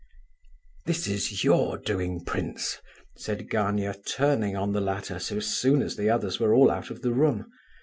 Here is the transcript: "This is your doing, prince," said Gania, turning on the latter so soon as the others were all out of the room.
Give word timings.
"This 0.87 1.05
is 1.07 1.43
your 1.43 1.77
doing, 1.77 2.25
prince," 2.25 2.79
said 3.17 3.51
Gania, 3.51 3.93
turning 3.93 4.55
on 4.55 4.71
the 4.73 4.81
latter 4.81 5.19
so 5.19 5.39
soon 5.39 5.83
as 5.83 5.95
the 5.95 6.09
others 6.09 6.39
were 6.39 6.55
all 6.55 6.71
out 6.71 6.89
of 6.89 7.03
the 7.03 7.13
room. 7.13 7.45